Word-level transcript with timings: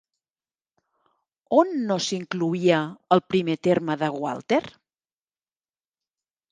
On 1.57 1.75
no 1.91 1.97
s'incloïa 2.07 2.81
el 3.17 3.23
primer 3.35 3.59
terme 3.69 4.01
de 4.05 4.13
Gualter? 4.19 4.63